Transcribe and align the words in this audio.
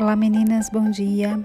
Olá 0.00 0.16
meninas, 0.16 0.70
bom 0.70 0.90
dia. 0.90 1.38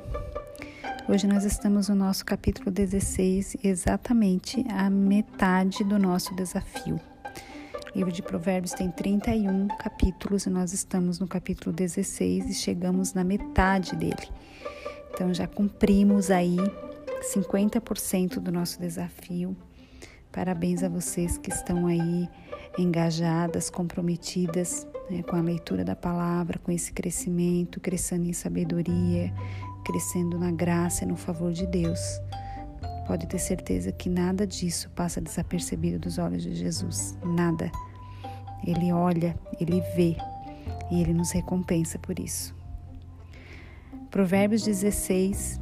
Hoje 1.10 1.28
nós 1.28 1.44
estamos 1.44 1.90
no 1.90 1.96
nosso 1.96 2.24
capítulo 2.24 2.72
16, 2.72 3.58
exatamente 3.62 4.66
a 4.70 4.90
metade 4.90 5.84
do 5.84 6.00
nosso 6.00 6.34
desafio. 6.34 6.98
O 7.94 7.98
livro 7.98 8.14
de 8.14 8.22
Provérbios 8.22 8.72
tem 8.72 8.90
31 8.90 9.68
capítulos 9.68 10.46
e 10.46 10.50
nós 10.50 10.72
estamos 10.72 11.20
no 11.20 11.28
capítulo 11.28 11.76
16 11.76 12.50
e 12.50 12.54
chegamos 12.54 13.14
na 13.14 13.26
metade 13.26 13.94
dele. 13.94 14.30
Então 15.14 15.34
já 15.34 15.48
cumprimos 15.48 16.32
aí 16.32 16.56
50% 17.36 18.40
do 18.40 18.54
nosso 18.54 18.80
desafio. 18.80 19.54
Parabéns 20.36 20.84
a 20.84 20.90
vocês 20.90 21.38
que 21.38 21.50
estão 21.50 21.88
aí 21.88 22.28
engajadas, 22.78 23.70
comprometidas 23.70 24.86
né, 25.10 25.24
com 25.24 25.38
a 25.38 25.42
leitura 25.42 25.86
da 25.86 25.96
palavra, 25.96 26.60
com 26.60 26.74
esse 26.74 26.92
crescimento, 26.92 27.80
crescendo 27.80 28.28
em 28.28 28.34
sabedoria, 28.34 29.34
crescendo 29.86 30.38
na 30.38 30.52
graça 30.52 31.06
e 31.06 31.08
no 31.08 31.16
favor 31.16 31.54
de 31.54 31.66
Deus. 31.66 32.02
Pode 33.08 33.28
ter 33.28 33.40
certeza 33.40 33.94
que 33.94 34.10
nada 34.10 34.46
disso 34.46 34.90
passa 34.90 35.22
desapercebido 35.22 36.00
dos 36.00 36.18
olhos 36.18 36.44
de 36.44 36.54
Jesus. 36.54 37.18
Nada. 37.24 37.72
Ele 38.68 38.92
olha, 38.92 39.40
ele 39.58 39.82
vê 39.96 40.18
e 40.92 41.00
ele 41.00 41.14
nos 41.14 41.32
recompensa 41.32 41.98
por 41.98 42.20
isso. 42.20 42.54
Provérbios 44.12 44.64
16 44.64 45.62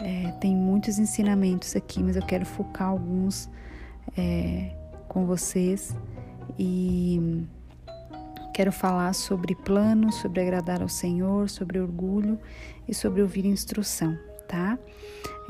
é, 0.00 0.32
tem 0.40 0.56
muitos 0.56 0.98
ensinamentos 0.98 1.76
aqui, 1.76 2.02
mas 2.02 2.16
eu 2.16 2.22
quero 2.26 2.44
focar 2.44 2.88
alguns 2.88 3.48
é, 4.16 4.74
com 5.08 5.26
vocês 5.26 5.96
e 6.58 7.46
Quero 8.52 8.70
falar 8.70 9.14
sobre 9.14 9.54
planos, 9.54 10.16
sobre 10.16 10.42
agradar 10.42 10.82
ao 10.82 10.88
Senhor, 10.88 11.48
sobre 11.48 11.80
orgulho 11.80 12.38
e 12.86 12.94
sobre 12.94 13.22
ouvir 13.22 13.46
instrução, 13.46 14.18
tá? 14.46 14.78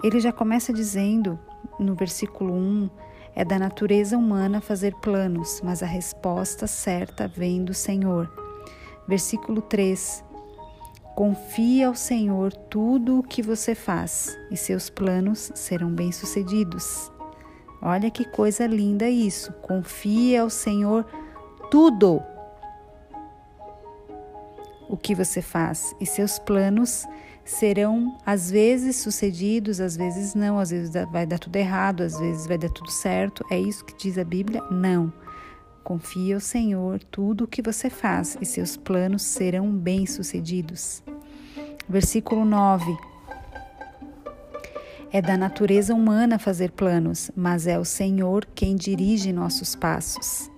Ele 0.05 0.21
já 0.21 0.33
começa 0.33 0.73
dizendo 0.73 1.37
no 1.81 1.97
versículo 1.97 2.55
1: 2.55 2.91
é 3.35 3.45
da 3.45 3.59
natureza 3.59 4.17
humana 4.17 4.61
fazer 4.61 4.95
planos, 5.01 5.61
mas 5.65 5.83
a 5.83 5.87
resposta 5.87 6.69
certa 6.69 7.27
vem 7.27 7.65
do 7.65 7.75
Senhor. 7.75 8.33
Versículo 9.09 9.61
3: 9.63 10.25
Confia 11.17 11.89
ao 11.89 11.97
Senhor 11.97 12.53
tudo 12.53 13.19
o 13.19 13.23
que 13.25 13.43
você 13.43 13.75
faz, 13.75 14.39
e 14.49 14.57
seus 14.57 14.89
planos 14.89 15.51
serão 15.57 15.91
bem-sucedidos. 15.91 17.11
Olha 17.83 18.11
que 18.11 18.25
coisa 18.25 18.65
linda 18.65 19.11
isso. 19.11 19.53
Confia 19.55 20.43
ao 20.43 20.51
Senhor 20.51 21.05
tudo 21.69 22.23
o 24.89 24.97
que 24.97 25.15
você 25.15 25.43
faz 25.43 25.97
e 26.01 26.07
seus 26.07 26.39
planos 26.39 27.07
serão 27.45 28.17
às 28.25 28.51
vezes 28.51 28.97
sucedidos, 28.97 29.81
às 29.81 29.97
vezes 29.97 30.35
não, 30.35 30.61
às 30.61 30.71
vezes 30.71 30.93
vai 31.11 31.27
dar 31.27 31.41
tudo 31.41 31.57
errado, 31.57 32.03
às 32.03 32.19
vezes 32.19 32.47
vai 32.47 32.57
dar 32.57 32.71
tudo 32.71 32.91
certo. 32.91 33.45
É 33.51 33.59
isso 33.59 33.85
que 33.85 33.97
diz 33.97 34.17
a 34.17 34.25
Bíblia? 34.25 34.63
Não. 34.71 35.13
Confie 35.83 36.35
ao 36.35 36.41
Senhor 36.41 37.03
tudo 37.11 37.45
o 37.45 37.49
que 37.49 37.61
você 37.61 37.91
faz 37.91 38.39
e 38.41 38.47
seus 38.47 38.77
planos 38.77 39.23
serão 39.23 39.73
bem-sucedidos. 39.73 41.03
Versículo 41.89 42.45
9. 42.45 43.12
É 45.15 45.21
da 45.21 45.37
natureza 45.37 45.95
humana 45.95 46.39
fazer 46.39 46.71
planos, 46.71 47.31
mas 47.37 47.67
é 47.67 47.79
o 47.79 47.85
Senhor 47.85 48.47
quem 48.55 48.75
dirige 48.75 49.31
nossos 49.31 49.77
passos. 49.77 50.51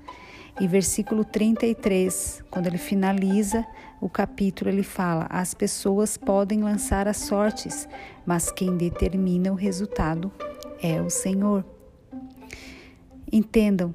E 0.60 0.68
versículo 0.68 1.24
33, 1.24 2.44
quando 2.52 2.68
ele 2.68 2.78
finaliza 2.78 3.66
o 4.00 4.08
capítulo, 4.08 4.70
ele 4.70 4.84
fala: 4.84 5.26
As 5.28 5.54
pessoas 5.54 6.16
podem 6.16 6.62
lançar 6.62 7.08
as 7.08 7.16
sortes, 7.16 7.88
mas 8.24 8.52
quem 8.52 8.76
determina 8.76 9.50
o 9.50 9.56
resultado 9.56 10.30
é 10.80 11.02
o 11.02 11.10
Senhor. 11.10 11.64
Entendam, 13.32 13.92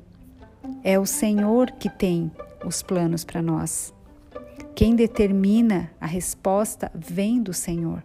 é 0.84 1.00
o 1.00 1.06
Senhor 1.06 1.72
que 1.72 1.90
tem 1.90 2.30
os 2.66 2.84
planos 2.84 3.24
para 3.24 3.42
nós. 3.42 3.94
Quem 4.76 4.94
determina 4.94 5.90
a 6.02 6.06
resposta 6.06 6.92
vem 6.94 7.42
do 7.42 7.54
Senhor. 7.54 8.04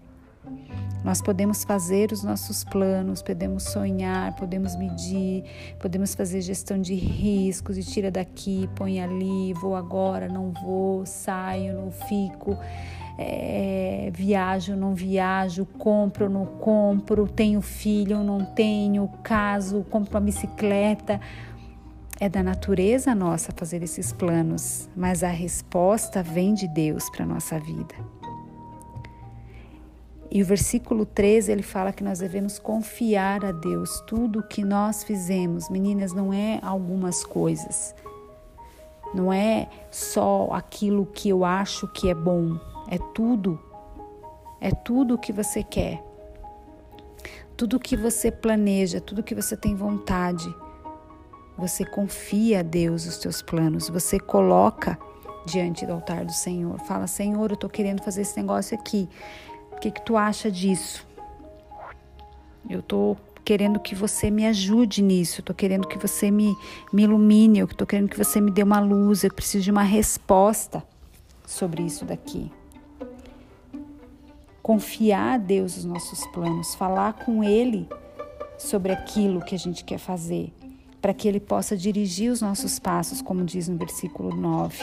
Nós 1.05 1.21
podemos 1.21 1.65
fazer 1.65 2.13
os 2.13 2.23
nossos 2.23 2.65
planos, 2.65 3.21
podemos 3.21 3.65
sonhar, 3.65 4.35
podemos 4.37 4.75
medir, 4.75 5.45
podemos 5.79 6.15
fazer 6.15 6.41
gestão 6.41 6.81
de 6.81 6.95
riscos 6.95 7.77
e 7.77 7.83
tira 7.83 8.11
daqui, 8.11 8.71
põe 8.75 9.03
ali, 9.03 9.53
vou 9.53 9.77
agora, 9.77 10.29
não 10.29 10.51
vou, 10.51 11.05
saio, 11.05 11.75
não 11.75 11.91
fico, 11.91 12.57
é, 13.19 14.11
viajo, 14.15 14.75
não 14.75 14.95
viajo, 14.95 15.67
compro, 15.67 16.31
não 16.31 16.47
compro, 16.47 17.29
tenho 17.29 17.61
filho, 17.61 18.25
não 18.25 18.43
tenho, 18.43 19.07
caso, 19.23 19.85
compro 19.91 20.15
uma 20.15 20.21
bicicleta. 20.23 21.21
É 22.19 22.31
da 22.31 22.43
natureza 22.43 23.15
nossa 23.15 23.53
fazer 23.55 23.83
esses 23.83 24.13
planos, 24.13 24.89
mas 24.97 25.23
a 25.23 25.29
resposta 25.29 26.23
vem 26.23 26.55
de 26.55 26.67
Deus 26.67 27.11
para 27.11 27.27
nossa 27.27 27.59
vida. 27.59 27.95
E 30.35 30.43
o 30.43 30.45
versículo 30.45 31.07
13 31.07 31.53
ele 31.53 31.63
fala 31.63 31.93
que 31.93 32.03
nós 32.03 32.19
devemos 32.19 32.59
confiar 32.59 33.45
a 33.45 33.53
Deus 33.53 34.03
tudo 34.05 34.41
o 34.41 34.43
que 34.43 34.65
nós 34.65 35.05
fizemos. 35.05 35.71
Meninas, 35.71 36.13
não 36.13 36.33
é 36.33 36.59
algumas 36.61 37.25
coisas. 37.25 37.95
Não 39.15 39.33
é 39.33 39.69
só 39.93 40.49
aquilo 40.51 41.07
que 41.07 41.29
eu 41.29 41.45
acho 41.45 41.87
que 41.93 42.11
é 42.11 42.15
bom, 42.15 42.59
é 42.91 42.99
tudo. 43.15 43.61
É 44.61 44.73
tudo 44.73 45.15
o 45.15 45.19
que 45.19 45.33
você 45.33 45.63
quer. 45.63 46.03
Tudo 47.57 47.79
que 47.79 47.97
você 47.97 48.33
planeja, 48.33 49.01
tudo 49.01 49.23
que 49.23 49.37
você 49.37 49.57
tem 49.57 49.77
vontade. 49.77 50.53
Você 51.57 51.85
confia 51.85 52.59
a 52.59 52.63
Deus 52.63 53.07
os 53.07 53.19
teus 53.19 53.41
planos, 53.41 53.89
você 53.89 54.19
coloca 54.19 54.99
diante 55.47 55.87
do 55.87 55.93
altar 55.93 56.25
do 56.25 56.33
Senhor. 56.33 56.77
Fala: 56.81 57.07
Senhor, 57.07 57.51
eu 57.51 57.55
estou 57.55 57.71
querendo 57.71 58.03
fazer 58.03 58.23
esse 58.23 58.37
negócio 58.37 58.77
aqui. 58.77 59.09
Que, 59.85 59.91
que 59.91 60.01
tu 60.01 60.17
acha 60.17 60.51
disso? 60.51 61.07
Eu 62.71 62.81
tô 62.81 63.19
querendo 63.45 63.79
que 63.79 63.95
você 63.95 64.31
me 64.31 64.47
ajude 64.47 65.03
nisso, 65.03 65.43
eu 65.43 65.45
tô 65.45 65.53
querendo 65.53 65.87
que 65.87 65.99
você 65.99 66.31
me, 66.31 66.57
me 66.91 67.03
ilumine, 67.03 67.59
eu 67.59 67.69
tô 67.69 67.85
querendo 67.85 68.09
que 68.09 68.17
você 68.17 68.41
me 68.41 68.51
dê 68.51 68.63
uma 68.63 68.81
luz, 68.81 69.25
eu 69.25 69.31
preciso 69.31 69.63
de 69.63 69.71
uma 69.71 69.83
resposta 69.83 70.83
sobre 71.47 71.83
isso 71.83 72.07
daqui. 72.07 72.51
Confiar 74.63 75.35
a 75.35 75.37
Deus 75.37 75.77
os 75.77 75.85
nossos 75.85 76.27
planos, 76.29 76.75
falar 76.75 77.13
com 77.13 77.45
Ele 77.45 77.87
sobre 78.57 78.91
aquilo 78.91 79.45
que 79.45 79.55
a 79.55 79.59
gente 79.59 79.85
quer 79.85 79.99
fazer, 79.99 80.51
para 81.03 81.13
que 81.13 81.29
Ele 81.29 81.41
possa 81.41 81.77
dirigir 81.77 82.33
os 82.33 82.41
nossos 82.41 82.79
passos, 82.79 83.21
como 83.21 83.45
diz 83.45 83.69
no 83.69 83.77
versículo 83.77 84.35
9 84.35 84.83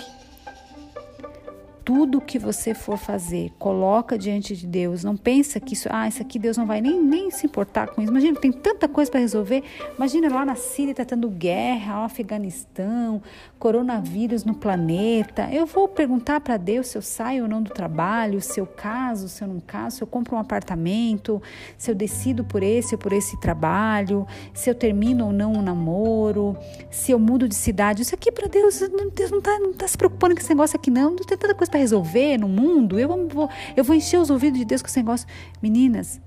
tudo 1.84 2.22
que 2.22 2.38
você 2.38 2.74
for 2.74 2.98
fazer, 2.98 3.52
coloca 3.58 4.18
diante 4.18 4.56
de 4.56 4.68
Deus. 4.68 5.04
Não 5.04 5.18
pensa 5.18 5.60
que 5.60 5.74
isso, 5.74 5.88
ah, 5.92 6.08
isso 6.08 6.22
aqui 6.22 6.38
Deus 6.38 6.58
não 6.58 6.66
vai 6.66 6.82
nem, 6.82 7.02
nem 7.02 7.32
se 7.32 7.46
importar 7.46 7.88
com 7.88 8.02
isso. 8.02 8.12
Imagina, 8.12 8.40
tem 8.40 8.52
tanta 8.52 8.88
coisa 8.88 9.10
para 9.10 9.20
resolver. 9.20 9.64
Imagina 9.98 10.30
lá 10.30 10.46
na 10.46 10.56
Síria 10.56 10.94
tá 10.94 11.04
tendo 11.04 11.30
guerra, 11.30 12.06
Afeganistão, 12.06 13.22
coronavírus 13.58 14.44
no 14.44 14.54
planeta. 14.54 15.50
Eu 15.52 15.66
vou 15.66 15.88
perguntar 15.88 16.40
para 16.42 16.58
Deus 16.58 16.88
se 16.88 16.98
eu 16.98 17.02
saio 17.02 17.44
ou 17.44 17.50
não 17.50 17.62
do 17.62 17.72
trabalho, 17.72 18.42
se 18.42 18.60
eu 18.60 18.66
caso, 18.66 19.28
se 19.28 19.44
eu 19.44 19.48
não 19.48 19.60
caso, 19.60 19.98
se 19.98 20.04
eu 20.04 20.08
compro 20.08 20.36
um 20.36 20.40
apartamento, 20.40 21.42
se 21.78 21.90
eu 21.90 21.96
decido 21.96 22.44
por 22.44 22.62
esse 22.62 22.96
ou 22.96 23.00
por 23.00 23.14
esse 23.14 23.40
trabalho, 23.40 24.28
se 24.54 24.70
eu 24.70 24.76
termino 24.76 25.26
ou 25.26 25.32
não 25.34 25.54
um 25.54 25.62
namoro, 25.62 26.56
se 26.90 27.12
eu 27.12 27.20
mudo 27.20 27.48
de 27.48 27.56
cidade. 27.56 28.02
Isso 28.02 28.14
aqui 28.14 28.32
para 28.32 28.48
Deus, 28.48 28.80
Deus 29.14 29.32
não 29.32 29.40
está 29.40 29.60
não 29.60 29.74
tá 29.74 29.88
se 29.88 29.98
preocupando 29.98 30.36
com 30.36 30.42
esse 30.42 30.50
negócio 30.50 30.76
aqui 30.78 30.92
não. 30.92 31.12
Não 31.12 31.18
tem 31.18 31.38
tanta 31.38 31.56
coisa 31.56 31.71
para 31.72 31.80
resolver 31.80 32.38
no 32.38 32.48
mundo, 32.48 33.00
eu 33.00 33.28
vou, 33.28 33.50
eu 33.76 33.84
vou 33.84 33.96
encher 33.96 34.20
os 34.20 34.30
ouvidos 34.30 34.60
de 34.60 34.66
Deus 34.66 34.82
com 34.82 34.88
esse 34.88 34.98
negócio. 34.98 35.28
Meninas, 35.62 36.22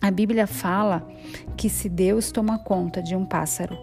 a 0.00 0.10
Bíblia 0.10 0.46
fala 0.46 1.06
que 1.56 1.68
se 1.68 1.88
Deus 1.88 2.32
toma 2.32 2.58
conta 2.58 3.02
de 3.02 3.14
um 3.14 3.24
pássaro, 3.24 3.78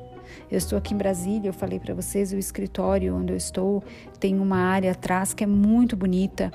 eu 0.50 0.58
estou 0.58 0.78
aqui 0.78 0.94
em 0.94 0.98
Brasília, 0.98 1.50
eu 1.50 1.54
falei 1.54 1.80
para 1.80 1.94
vocês, 1.94 2.34
o 2.34 2.38
escritório 2.38 3.16
onde 3.16 3.32
eu 3.32 3.38
estou 3.38 3.84
tem 4.20 4.38
uma 4.40 4.58
área 4.58 4.92
atrás 4.92 5.34
que 5.34 5.44
é 5.44 5.48
muito 5.48 5.96
bonita 5.96 6.52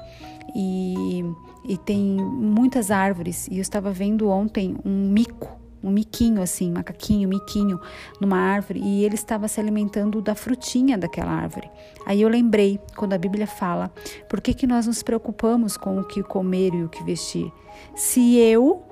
e, 0.55 1.25
e 1.67 1.79
tem 1.79 2.17
muitas 2.17 2.91
árvores. 2.91 3.49
E 3.49 3.57
eu 3.57 3.63
estava 3.63 3.91
vendo 3.91 4.29
ontem 4.29 4.77
um 4.85 5.11
mico 5.11 5.59
um 5.87 5.91
miquinho 5.91 6.43
assim, 6.43 6.73
macaquinho, 6.73 7.29
miquinho, 7.29 7.81
numa 8.21 8.37
árvore 8.37 8.81
e 8.83 9.05
ele 9.05 9.15
estava 9.15 9.47
se 9.47 9.61
alimentando 9.61 10.21
da 10.21 10.35
frutinha 10.35 10.99
daquela 10.99 11.31
árvore. 11.31 11.71
Aí 12.05 12.21
eu 12.21 12.29
lembrei, 12.29 12.81
quando 12.97 13.13
a 13.13 13.19
Bíblia 13.19 13.47
fala, 13.47 13.93
por 14.29 14.41
que, 14.41 14.53
que 14.53 14.67
nós 14.67 14.87
nos 14.87 15.03
preocupamos 15.03 15.77
com 15.77 15.99
o 16.01 16.05
que 16.05 16.23
comer 16.23 16.75
e 16.75 16.83
o 16.83 16.89
que 16.89 17.05
vestir? 17.05 17.53
Se 17.95 18.37
eu 18.37 18.83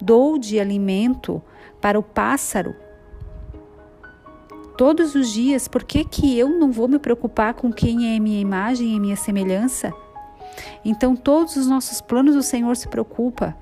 dou 0.00 0.38
de 0.38 0.60
alimento 0.60 1.42
para 1.80 1.98
o 1.98 2.02
pássaro 2.02 2.74
todos 4.76 5.14
os 5.14 5.32
dias, 5.32 5.66
por 5.66 5.82
que, 5.82 6.04
que 6.04 6.38
eu 6.38 6.48
não 6.48 6.70
vou 6.70 6.86
me 6.86 6.98
preocupar 6.98 7.54
com 7.54 7.72
quem 7.72 8.14
é 8.14 8.20
minha 8.20 8.40
imagem 8.40 8.94
e 8.94 9.00
minha 9.00 9.16
semelhança? 9.16 9.92
Então, 10.84 11.16
todos 11.16 11.56
os 11.56 11.66
nossos 11.66 12.00
planos 12.00 12.36
o 12.36 12.42
Senhor 12.42 12.76
se 12.76 12.88
preocupa. 12.88 13.56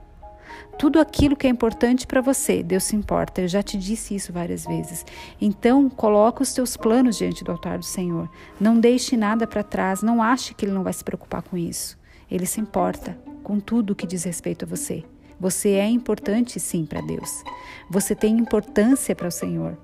Tudo 0.79 1.01
aquilo 1.01 1.37
que 1.37 1.47
é 1.47 1.51
importante 1.51 2.07
para 2.07 2.21
você, 2.21 2.63
Deus 2.63 2.85
se 2.85 2.97
importa. 2.97 3.41
Eu 3.41 3.49
já 3.49 3.63
te 3.63 3.77
disse 3.77 4.15
isso 4.15 4.33
várias 4.33 4.67
vezes. 4.67 5.05
Então, 5.41 5.89
coloca 5.89 6.43
os 6.43 6.53
teus 6.53 6.77
planos 6.77 7.17
diante 7.17 7.45
do 7.45 7.53
altar 7.53 7.79
do 7.79 7.85
Senhor. 7.85 8.29
Não 8.61 8.79
deixe 8.79 9.17
nada 9.17 9.47
para 9.47 9.63
trás. 9.63 10.03
Não 10.03 10.23
ache 10.23 10.55
que 10.55 10.65
Ele 10.65 10.73
não 10.73 10.83
vai 10.83 10.93
se 10.93 11.05
preocupar 11.05 11.43
com 11.43 11.57
isso. 11.57 11.99
Ele 12.31 12.47
se 12.47 12.61
importa 12.61 13.17
com 13.43 13.61
tudo 13.61 13.95
que 13.95 14.07
diz 14.07 14.25
respeito 14.25 14.65
a 14.65 14.69
você. 14.69 15.05
Você 15.39 15.71
é 15.71 15.89
importante 15.89 16.59
sim 16.61 16.87
para 16.87 17.01
Deus. 17.01 17.43
Você 17.91 18.15
tem 18.15 18.39
importância 18.39 19.15
para 19.15 19.29
o 19.29 19.31
Senhor. 19.31 19.77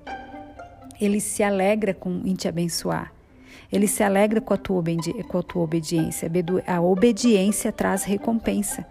Ele 0.99 1.19
se 1.19 1.43
alegra 1.43 1.93
com, 1.93 2.21
em 2.25 2.33
te 2.33 2.47
abençoar. 2.47 3.13
Ele 3.71 3.87
se 3.87 4.03
alegra 4.03 4.41
com 4.41 4.53
a 4.53 4.57
tua, 4.57 4.83
com 5.27 5.37
a 5.37 5.43
tua 5.43 5.61
obediência. 5.61 6.31
A 6.65 6.81
obediência 6.81 7.71
traz 7.71 8.03
recompensa. 8.03 8.85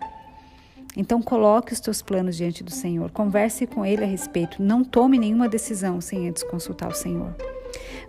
Então 0.97 1.23
coloque 1.23 1.73
os 1.73 1.81
teus 1.81 2.03
planos 2.03 2.37
diante 2.37 2.65
do 2.65 2.71
Senhor. 2.71 3.11
Converse 3.11 3.67
com 3.67 3.85
Ele 3.85 4.05
a 4.05 4.07
respeito. 4.07 4.63
Não 4.63 4.83
tome 4.83 5.19
nenhuma 5.19 5.49
decisão 5.49 6.01
sem 6.01 6.29
antes 6.29 6.43
consultar 6.43 6.89
o 6.89 6.95
Senhor. 6.95 7.35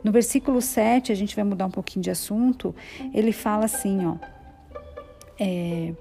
No 0.03 0.11
versículo 0.11 0.61
7, 0.61 1.11
a 1.11 1.15
gente 1.15 1.35
vai 1.35 1.43
mudar 1.43 1.65
um 1.65 1.71
pouquinho 1.71 2.03
de 2.03 2.09
assunto. 2.09 2.73
Ele 3.13 3.31
fala 3.31 3.65
assim, 3.65 4.05
ó. 4.05 4.15
É, 5.39 5.93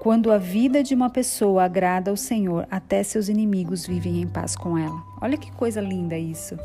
quando 0.00 0.30
a 0.30 0.38
vida 0.38 0.82
de 0.82 0.94
uma 0.94 1.10
pessoa 1.10 1.64
agrada 1.64 2.10
ao 2.10 2.16
Senhor, 2.16 2.66
até 2.70 3.02
seus 3.02 3.28
inimigos 3.28 3.86
vivem 3.86 4.20
em 4.20 4.26
paz 4.26 4.54
com 4.54 4.78
ela. 4.78 5.02
Olha 5.20 5.36
que 5.36 5.50
coisa 5.50 5.80
linda 5.80 6.16
isso. 6.16 6.56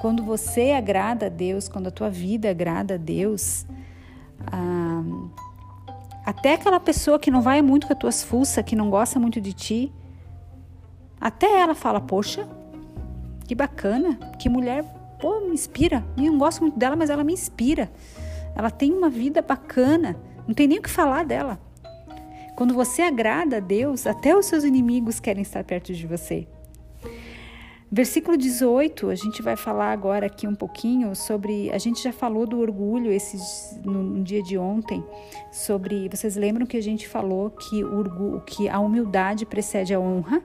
Quando 0.00 0.22
você 0.22 0.70
agrada 0.70 1.26
a 1.26 1.28
Deus, 1.28 1.68
quando 1.68 1.88
a 1.88 1.90
tua 1.90 2.08
vida 2.08 2.48
agrada 2.48 2.94
a 2.94 2.96
Deus, 2.96 3.66
ah, 4.46 5.02
até 6.24 6.54
aquela 6.54 6.78
pessoa 6.78 7.18
que 7.18 7.30
não 7.30 7.40
vai 7.40 7.62
muito 7.62 7.86
com 7.86 7.92
as 7.92 7.98
tuas 7.98 8.22
fuças, 8.22 8.64
que 8.64 8.76
não 8.76 8.90
gosta 8.90 9.18
muito 9.18 9.40
de 9.40 9.52
ti, 9.52 9.92
até 11.20 11.60
ela 11.60 11.74
fala: 11.74 12.00
Poxa, 12.00 12.48
que 13.46 13.54
bacana, 13.54 14.16
que 14.38 14.48
mulher, 14.48 14.84
pô, 15.20 15.40
me 15.40 15.52
inspira. 15.52 16.04
Eu 16.16 16.24
não 16.24 16.38
gosto 16.38 16.60
muito 16.60 16.78
dela, 16.78 16.96
mas 16.96 17.10
ela 17.10 17.24
me 17.24 17.32
inspira. 17.32 17.90
Ela 18.54 18.70
tem 18.70 18.92
uma 18.92 19.08
vida 19.08 19.42
bacana, 19.42 20.16
não 20.46 20.54
tem 20.54 20.66
nem 20.66 20.78
o 20.78 20.82
que 20.82 20.90
falar 20.90 21.24
dela. 21.24 21.60
Quando 22.56 22.74
você 22.74 23.02
agrada 23.02 23.56
a 23.56 23.60
Deus, 23.60 24.06
até 24.06 24.36
os 24.36 24.46
seus 24.46 24.64
inimigos 24.64 25.18
querem 25.18 25.42
estar 25.42 25.64
perto 25.64 25.94
de 25.94 26.06
você. 26.06 26.46
Versículo 27.92 28.36
18, 28.36 29.10
a 29.10 29.16
gente 29.16 29.42
vai 29.42 29.56
falar 29.56 29.90
agora 29.90 30.26
aqui 30.26 30.46
um 30.46 30.54
pouquinho 30.54 31.12
sobre. 31.16 31.72
A 31.72 31.78
gente 31.78 32.00
já 32.00 32.12
falou 32.12 32.46
do 32.46 32.60
orgulho 32.60 33.10
esses, 33.10 33.76
no, 33.84 34.00
no 34.00 34.22
dia 34.22 34.40
de 34.44 34.56
ontem, 34.56 35.04
sobre. 35.50 36.08
Vocês 36.08 36.36
lembram 36.36 36.66
que 36.66 36.76
a 36.76 36.80
gente 36.80 37.08
falou 37.08 37.50
que, 37.50 37.82
orgulho, 37.82 38.40
que 38.42 38.68
a 38.68 38.78
humildade 38.78 39.44
precede 39.44 39.92
a 39.92 39.98
honra? 39.98 40.40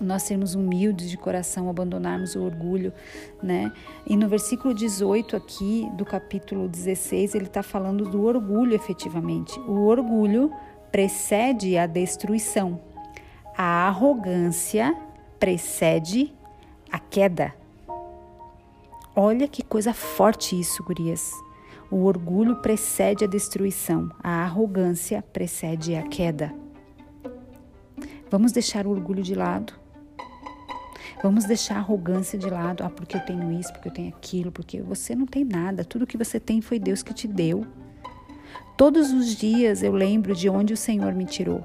Nós 0.00 0.22
sermos 0.22 0.54
humildes 0.54 1.10
de 1.10 1.18
coração, 1.18 1.68
abandonarmos 1.68 2.34
o 2.34 2.42
orgulho, 2.42 2.94
né? 3.42 3.70
E 4.06 4.16
no 4.16 4.26
versículo 4.26 4.72
18 4.72 5.36
aqui 5.36 5.86
do 5.98 6.04
capítulo 6.06 6.66
16, 6.66 7.34
ele 7.34 7.44
está 7.44 7.62
falando 7.62 8.08
do 8.08 8.24
orgulho 8.24 8.74
efetivamente. 8.74 9.60
O 9.60 9.82
orgulho 9.82 10.50
precede 10.90 11.76
a 11.76 11.84
destruição. 11.86 12.80
A 13.54 13.86
arrogância 13.86 14.96
precede 15.42 16.32
a 16.88 17.00
queda. 17.00 17.52
Olha 19.12 19.48
que 19.48 19.60
coisa 19.60 19.92
forte 19.92 20.58
isso, 20.58 20.84
gurias. 20.84 21.32
O 21.90 22.04
orgulho 22.04 22.62
precede 22.62 23.24
a 23.24 23.26
destruição, 23.26 24.08
a 24.22 24.44
arrogância 24.44 25.20
precede 25.20 25.96
a 25.96 26.04
queda. 26.04 26.54
Vamos 28.30 28.52
deixar 28.52 28.86
o 28.86 28.90
orgulho 28.90 29.20
de 29.20 29.34
lado. 29.34 29.72
Vamos 31.20 31.44
deixar 31.44 31.74
a 31.74 31.78
arrogância 31.78 32.38
de 32.38 32.48
lado. 32.48 32.84
Ah, 32.84 32.90
porque 32.90 33.16
eu 33.16 33.20
tenho 33.22 33.50
isso, 33.50 33.72
porque 33.72 33.88
eu 33.88 33.92
tenho 33.92 34.08
aquilo, 34.10 34.52
porque 34.52 34.80
você 34.80 35.12
não 35.12 35.26
tem 35.26 35.44
nada. 35.44 35.84
Tudo 35.84 36.06
que 36.06 36.16
você 36.16 36.38
tem 36.38 36.60
foi 36.60 36.78
Deus 36.78 37.02
que 37.02 37.12
te 37.12 37.26
deu. 37.26 37.66
Todos 38.76 39.10
os 39.10 39.34
dias 39.34 39.82
eu 39.82 39.92
lembro 39.92 40.36
de 40.36 40.48
onde 40.48 40.72
o 40.72 40.76
Senhor 40.76 41.12
me 41.12 41.26
tirou. 41.26 41.64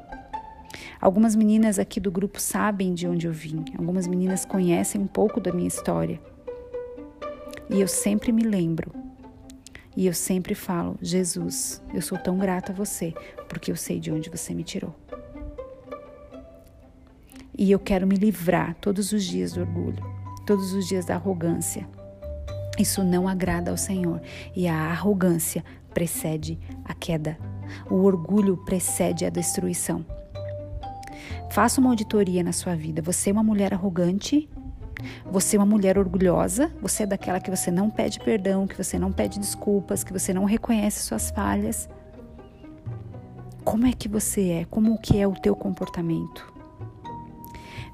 Algumas 1.00 1.36
meninas 1.36 1.80
aqui 1.80 2.00
do 2.00 2.12
grupo 2.12 2.40
sabem 2.40 2.94
de 2.94 3.08
onde 3.08 3.28
eu 3.28 3.34
vim, 3.34 3.64
algumas 3.78 4.08
meninas 4.08 4.46
conhecem 4.46 5.02
um 5.02 5.08
pouco 5.08 5.40
da 5.40 5.52
minha 5.52 5.68
história. 5.68 6.20
E 7.70 7.82
eu 7.82 7.88
sempre 7.88 8.32
me 8.32 8.44
lembro. 8.44 8.92
E 9.96 10.06
eu 10.06 10.14
sempre 10.14 10.54
falo: 10.54 10.98
Jesus, 11.02 11.82
eu 11.94 12.02
sou 12.02 12.18
tão 12.18 12.38
grata 12.38 12.72
a 12.72 12.76
você, 12.76 13.14
porque 13.50 13.72
eu 13.72 13.76
sei 13.76 14.00
de 14.00 14.12
onde 14.12 14.30
você 14.30 14.54
me 14.54 14.64
tirou. 14.64 14.96
E 17.58 17.72
eu 17.72 17.80
quero 17.80 18.06
me 18.06 18.16
livrar 18.16 18.76
todos 18.80 19.12
os 19.12 19.24
dias 19.24 19.54
do 19.54 19.62
orgulho, 19.62 20.06
todos 20.46 20.74
os 20.74 20.88
dias 20.88 21.06
da 21.06 21.16
arrogância. 21.16 21.88
Isso 22.78 23.04
não 23.04 23.28
agrada 23.28 23.72
ao 23.72 23.78
Senhor. 23.78 24.22
E 24.56 24.68
a 24.68 24.76
arrogância 24.76 25.66
precede 25.92 26.60
a 26.86 26.94
queda. 26.94 27.36
O 27.90 27.96
orgulho 28.04 28.58
precede 28.58 29.26
a 29.26 29.30
destruição. 29.30 30.06
Faça 31.50 31.80
uma 31.80 31.90
auditoria 31.90 32.44
na 32.44 32.52
sua 32.52 32.76
vida. 32.76 33.02
Você 33.02 33.30
é 33.30 33.34
uma 33.34 33.44
mulher 33.44 33.74
arrogante? 33.74 34.50
Você 35.32 35.56
é 35.56 35.60
uma 35.60 35.66
mulher 35.66 35.98
orgulhosa? 35.98 36.72
Você 36.82 37.04
é 37.04 37.06
daquela 37.06 37.40
que 37.40 37.50
você 37.50 37.70
não 37.70 37.90
pede 37.90 38.20
perdão, 38.20 38.68
que 38.68 38.76
você 38.76 38.98
não 38.98 39.12
pede 39.12 39.40
desculpas, 39.40 40.04
que 40.04 40.14
você 40.14 40.34
não 40.34 40.46
reconhece 40.46 41.04
suas 41.04 41.30
falhas? 41.32 41.90
Como 43.64 43.86
é 43.86 43.94
que 43.94 44.08
você 44.08 44.50
é? 44.50 44.66
Como 44.66 45.00
que 45.00 45.20
é 45.20 45.28
o 45.28 45.34
teu 45.34 45.56
comportamento? 45.56 46.54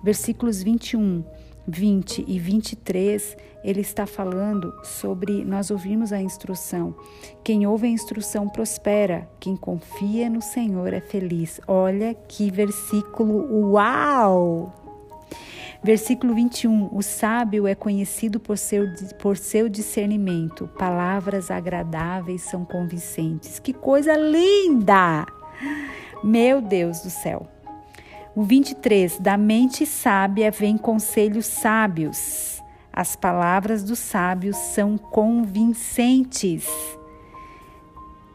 Versículos 0.03 0.61
21 0.61 1.23
20 1.67 2.25
e 2.27 2.39
23, 2.39 3.37
ele 3.63 3.81
está 3.81 4.05
falando 4.05 4.73
sobre 4.83 5.43
nós 5.45 5.71
ouvirmos 5.71 6.11
a 6.11 6.21
instrução. 6.21 6.95
Quem 7.43 7.65
ouve 7.65 7.87
a 7.87 7.89
instrução 7.89 8.49
prospera, 8.49 9.29
quem 9.39 9.55
confia 9.55 10.29
no 10.29 10.41
Senhor 10.41 10.93
é 10.93 11.01
feliz. 11.01 11.61
Olha 11.67 12.13
que 12.13 12.51
versículo, 12.51 13.71
uau! 13.71 14.73
Versículo 15.83 16.33
21: 16.33 16.89
O 16.95 17.01
sábio 17.01 17.67
é 17.67 17.75
conhecido 17.75 18.39
por 18.39 18.57
seu, 18.57 18.85
por 19.19 19.37
seu 19.37 19.67
discernimento, 19.67 20.67
palavras 20.79 21.51
agradáveis 21.51 22.41
são 22.43 22.63
convincentes. 22.63 23.59
Que 23.59 23.73
coisa 23.73 24.15
linda! 24.15 25.25
Meu 26.23 26.61
Deus 26.61 27.01
do 27.01 27.09
céu! 27.09 27.52
O 28.35 28.41
23, 28.41 29.19
da 29.19 29.37
mente 29.37 29.85
sábia 29.85 30.49
vem 30.49 30.75
conselhos 30.75 31.45
sábios. 31.45 32.61
As 32.91 33.15
palavras 33.15 33.83
dos 33.83 33.99
sábios 33.99 34.57
são 34.57 34.97
convincentes. 34.97 36.67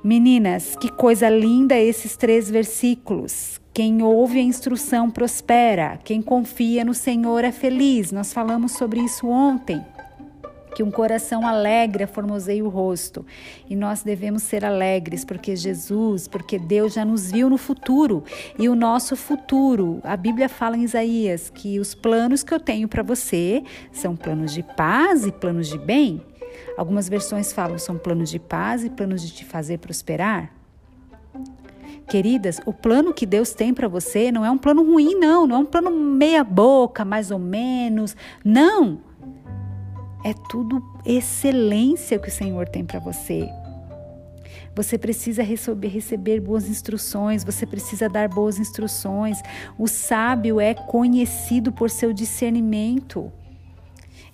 Meninas, 0.03 0.77
que 0.77 0.89
coisa 0.89 1.29
linda 1.29 1.77
esses 1.77 2.17
três 2.17 2.49
versículos. 2.49 3.61
Quem 3.75 4.01
ouve 4.03 4.39
a 4.39 4.43
instrução 4.43 5.11
prospera, 5.11 5.99
quem 6.05 6.23
confia 6.23 6.85
no 6.85 6.95
Senhor 6.95 7.43
é 7.43 7.51
feliz. 7.51 8.13
Nós 8.13 8.33
falamos 8.33 8.73
sobre 8.73 9.01
isso 9.01 9.27
ontem 9.27 9.85
que 10.79 10.83
um 10.85 10.93
coração 10.93 11.45
alegre 11.45 12.07
formoseia 12.07 12.65
o 12.65 12.69
rosto. 12.69 13.27
E 13.69 13.75
nós 13.75 14.05
devemos 14.05 14.45
ser 14.45 14.65
alegres, 14.65 15.25
porque 15.25 15.57
Jesus, 15.57 16.29
porque 16.29 16.57
Deus 16.57 16.95
já 16.95 17.05
nos 17.05 17.33
viu 17.33 17.51
no 17.51 17.59
futuro. 17.59 18.23
E 18.57 18.69
o 18.69 18.77
nosso 18.77 19.17
futuro, 19.17 19.99
a 20.05 20.17
Bíblia 20.17 20.49
fala 20.49 20.77
em 20.77 20.85
Isaías 20.85 21.51
que 21.51 21.81
os 21.81 21.97
planos 21.97 22.45
que 22.45 22.55
eu 22.55 22.61
tenho 22.61 22.87
para 22.87 23.03
você 23.03 23.65
são 23.91 24.15
planos 24.15 24.55
de 24.55 24.63
paz 24.63 25.27
e 25.27 25.33
planos 25.33 25.67
de 25.67 25.79
bem. 25.79 26.23
Algumas 26.77 27.09
versões 27.09 27.53
falam 27.53 27.77
são 27.77 27.99
planos 27.99 28.31
de 28.31 28.39
paz 28.39 28.85
e 28.85 28.89
planos 28.89 29.21
de 29.21 29.33
te 29.33 29.45
fazer 29.45 29.79
prosperar. 29.79 30.53
Queridas, 32.09 32.61
o 32.65 32.73
plano 32.73 33.13
que 33.13 33.27
Deus 33.27 33.53
tem 33.53 33.75
para 33.75 33.89
você 33.89 34.31
não 34.31 34.45
é 34.45 34.51
um 34.53 34.57
plano 34.57 34.85
ruim, 34.85 35.17
não. 35.17 35.45
Não 35.45 35.57
é 35.57 35.59
um 35.59 35.67
plano 35.67 35.91
meia 35.91 36.45
boca, 36.45 37.05
mais 37.05 37.33
ou 37.33 37.39
menos. 37.41 38.15
Não. 38.45 39.08
É 40.25 40.35
tudo 40.49 40.83
excelência 41.05 42.19
que 42.19 42.29
o 42.29 42.33
Senhor 42.33 42.69
tem 42.69 42.85
para 42.85 42.99
você. 42.99 43.49
Você 44.75 44.97
precisa 44.97 45.43
receber, 45.43 45.89
receber 45.89 46.41
boas 46.41 46.69
instruções, 46.69 47.43
você 47.43 47.67
precisa 47.67 48.09
dar 48.09 48.29
boas 48.29 48.59
instruções. 48.59 49.41
O 49.77 49.89
sábio 49.89 50.61
é 50.61 50.73
conhecido 50.73 51.73
por 51.73 51.91
seu 51.91 52.13
discernimento. 52.13 53.33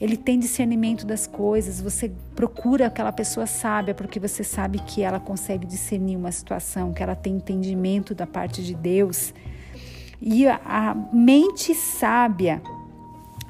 Ele 0.01 0.17
tem 0.17 0.39
discernimento 0.39 1.07
das 1.07 1.27
coisas. 1.27 1.81
Você 1.81 2.13
procura 2.35 2.89
aquela 2.89 3.13
pessoa 3.13 3.47
sábia 3.47 3.95
porque 3.95 4.21
você 4.21 4.45
sabe 4.45 4.81
que 4.81 5.03
ela 5.03 5.19
consegue 5.19 5.67
discernir 5.67 6.17
uma 6.17 6.33
situação, 6.33 6.93
que 6.93 7.03
ela 7.03 7.15
tem 7.15 7.37
entendimento 7.37 8.15
da 8.15 8.27
parte 8.27 8.63
de 8.63 8.75
Deus. 8.75 9.33
E 10.21 10.47
a 10.47 10.95
mente 11.13 11.75
sábia 11.75 12.61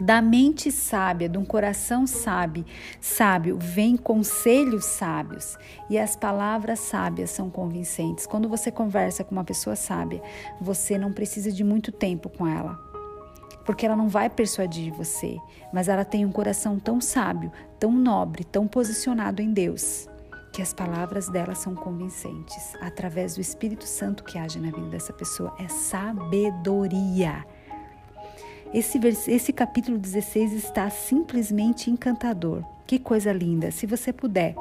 Da 0.01 0.21
mente 0.21 0.73
sábia, 0.73 1.29
de 1.29 1.39
um 1.39 1.45
coração 1.45 2.05
sábio, 2.05 2.65
sábio, 3.01 3.57
vem 3.61 3.97
conselhos 3.97 4.85
sábios 4.85 5.57
e 5.89 5.97
as 5.97 6.17
palavras 6.17 6.81
sábias 6.81 7.31
são 7.31 7.49
convincentes. 7.49 8.27
Quando 8.27 8.49
você 8.49 8.73
conversa 8.73 9.23
com 9.23 9.33
uma 9.33 9.45
pessoa 9.45 9.77
sábia, 9.77 10.21
você 10.61 10.99
não 10.99 11.13
precisa 11.13 11.53
de 11.53 11.63
muito 11.63 11.93
tempo 11.93 12.29
com 12.29 12.45
ela, 12.45 12.77
porque 13.65 13.87
ela 13.87 13.95
não 13.95 14.09
vai 14.09 14.29
persuadir 14.29 14.93
você, 14.93 15.39
mas 15.73 15.89
ela 15.89 16.05
tem 16.05 16.27
um 16.27 16.33
coração 16.33 16.77
tão 16.77 17.01
sábio, 17.01 17.53
tão 17.79 17.93
nobre, 17.93 18.43
tão 18.43 18.67
posicionado 18.67 19.41
em 19.41 19.53
Deus, 19.53 20.09
que 20.53 20.61
as 20.61 20.75
palavras 20.75 21.29
dela 21.29 21.55
são 21.55 21.73
convincentes. 21.73 22.75
Através 22.81 23.37
do 23.37 23.41
Espírito 23.41 23.87
Santo 23.87 24.25
que 24.25 24.39
age 24.39 24.59
na 24.59 24.73
vida 24.73 24.89
dessa 24.89 25.13
pessoa, 25.13 25.55
é 25.57 25.69
sabedoria. 25.69 27.45
Esse, 28.75 28.99
esse 29.29 29.53
capítulo 29.53 29.97
16 29.97 30.53
está 30.53 30.91
simplesmente 30.91 31.93
encantador. 31.93 32.65
Que 32.85 32.99
coisa 32.99 33.33
linda! 33.33 33.71
Se 33.71 33.87
você 33.87 34.13
puder 34.13 34.57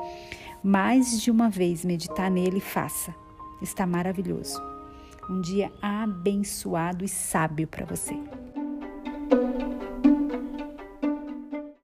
mais 0.63 1.19
de 1.19 1.31
uma 1.31 1.49
vez 1.49 1.83
meditar 1.83 2.29
nele, 2.29 2.59
faça. 2.59 3.11
Está 3.59 3.87
maravilhoso. 3.87 4.61
Um 5.27 5.41
dia 5.41 5.71
abençoado 5.81 7.03
e 7.03 7.07
sábio 7.07 7.67
para 7.67 7.87
você. 7.87 8.13